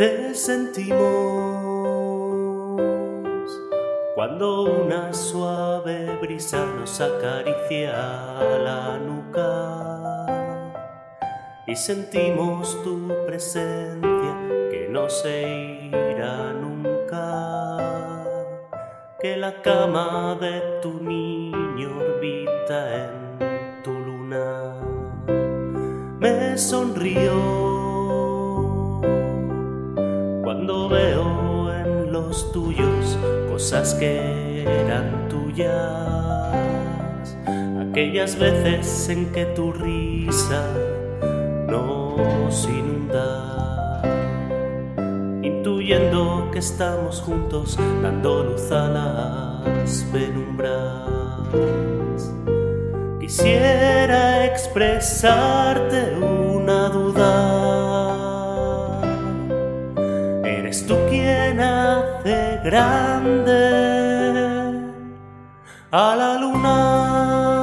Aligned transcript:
te 0.00 0.34
sentimos 0.34 0.96
cuando 4.14 4.62
una 4.62 5.12
suave 5.12 6.16
brisa 6.22 6.64
nos 6.64 6.98
acaricia 7.02 7.92
la 8.64 8.96
nuca 8.96 10.24
y 11.66 11.76
sentimos 11.76 12.82
tu 12.82 13.08
presencia 13.26 14.38
que 14.70 14.88
no 14.90 15.10
se 15.10 15.90
irá 15.92 16.54
nunca, 16.54 18.24
que 19.20 19.36
la 19.36 19.60
cama 19.60 20.34
de 20.40 20.62
tu 20.80 20.94
niño 20.94 21.90
orbita 21.98 23.04
en 23.04 23.82
tu 23.82 23.92
luna. 23.92 24.80
Me 26.18 26.56
sonrió 26.56 27.69
que 33.70 34.64
eran 34.64 35.28
tuyas, 35.28 35.68
aquellas 37.88 38.36
veces 38.36 39.08
en 39.08 39.26
que 39.26 39.44
tu 39.46 39.72
risa 39.72 40.66
nos 41.68 42.64
inunda, 42.64 44.02
intuyendo 45.40 46.48
que 46.50 46.58
estamos 46.58 47.20
juntos 47.20 47.78
dando 48.02 48.42
luz 48.42 48.72
a 48.72 48.88
las 48.88 50.04
penumbras. 50.12 51.08
Quisiera 53.20 54.46
expresarte 54.46 56.16
una 56.16 56.88
duda 56.88 57.69
Eres 60.70 60.86
tú 60.86 60.96
quien 61.08 61.58
hace 61.58 62.60
grande 62.62 63.58
a 65.90 66.14
la 66.14 66.38
luna. 66.38 67.59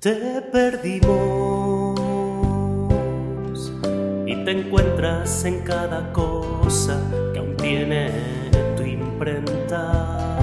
Te 0.00 0.40
perdimos 0.52 1.98
y 4.28 4.44
te 4.44 4.50
encuentras 4.52 5.44
en 5.44 5.64
cada 5.64 6.12
cosa 6.12 7.02
que 7.32 7.40
aún 7.40 7.56
tiene 7.56 8.12
tu 8.76 8.84
imprenta, 8.84 10.38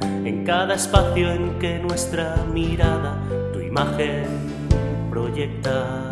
en 0.00 0.42
cada 0.44 0.74
espacio 0.74 1.30
en 1.30 1.60
que 1.60 1.78
nuestra 1.78 2.44
mirada 2.52 3.22
tu 3.52 3.60
imagen 3.60 4.24
proyecta. 5.10 6.10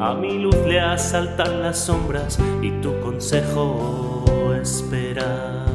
A 0.00 0.14
mi 0.14 0.38
luz 0.38 0.56
le 0.66 0.80
asaltan 0.80 1.60
las 1.60 1.76
sombras 1.80 2.38
y 2.62 2.70
tu 2.80 2.98
consejo 3.02 4.24
espera. 4.58 5.66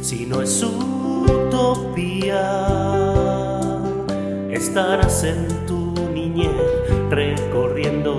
Si 0.00 0.24
no 0.24 0.40
es 0.40 0.62
utopía 1.26 2.28
estarás 4.58 5.22
en 5.22 5.46
tu 5.66 5.94
niñez 6.12 6.50
recorriendo 7.10 8.12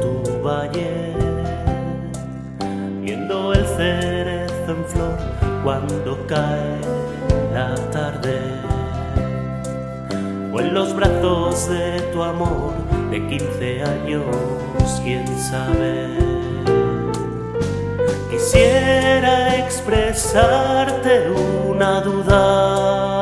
tu 0.00 0.42
valle, 0.42 1.14
viendo 3.02 3.52
el 3.52 3.66
cerezo 3.66 4.70
en 4.70 4.84
flor 4.86 5.18
cuando 5.62 6.18
cae 6.26 6.80
la 7.52 7.74
tarde, 7.90 8.40
o 10.50 10.60
en 10.60 10.72
los 10.72 10.94
brazos 10.96 11.68
de 11.68 12.00
tu 12.10 12.22
amor 12.22 12.72
de 13.10 13.18
15 13.28 13.82
años, 13.82 15.00
quién 15.04 15.26
sabe. 15.38 16.08
Quisiera 18.30 19.58
expresarte 19.58 21.30
una 21.68 22.00
duda 22.00 23.19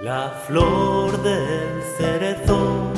La 0.00 0.30
flor 0.46 1.20
del 1.24 1.82
cerezo, 1.96 2.92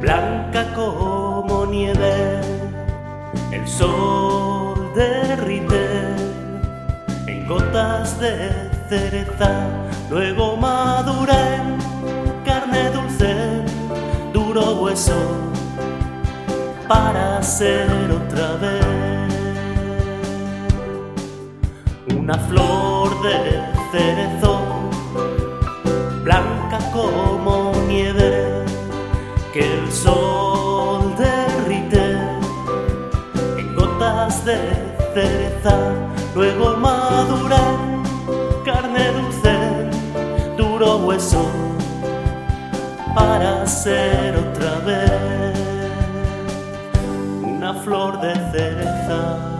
blanca 0.00 0.66
como 0.74 1.64
nieve, 1.64 2.40
el 3.52 3.68
sol 3.68 4.90
derrite 4.96 6.16
en 7.28 7.46
gotas 7.46 8.18
de 8.18 8.50
cereza, 8.88 9.68
luego 10.10 10.56
madura 10.56 11.54
en 11.54 11.78
carne 12.44 12.90
dulce, 12.90 13.62
duro 14.32 14.72
hueso, 14.82 15.22
para 16.88 17.40
ser 17.44 17.88
otra 18.10 18.56
vez. 18.56 19.34
Una 22.18 22.34
flor 22.34 23.22
de 23.22 23.62
cerezo 23.92 24.79
como 27.00 27.72
nieve 27.88 28.64
que 29.52 29.60
el 29.60 29.90
sol 29.90 31.14
derrite 31.16 32.18
en 33.58 33.74
gotas 33.74 34.44
de 34.44 34.58
cereza, 35.14 35.94
luego 36.34 36.76
madura 36.76 37.62
carne 38.64 39.04
dulce, 39.12 39.54
duro 40.56 40.98
hueso, 40.98 41.44
para 43.14 43.66
ser 43.66 44.36
otra 44.36 44.72
vez 44.86 45.58
una 47.42 47.74
flor 47.74 48.20
de 48.20 48.34
cereza. 48.52 49.59